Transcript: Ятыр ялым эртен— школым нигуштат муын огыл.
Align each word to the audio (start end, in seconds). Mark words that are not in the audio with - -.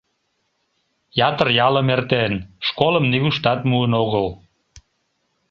Ятыр 1.27 1.47
ялым 1.67 1.87
эртен— 1.95 2.33
школым 2.67 3.05
нигуштат 3.11 3.59
муын 3.69 3.93
огыл. 4.03 4.27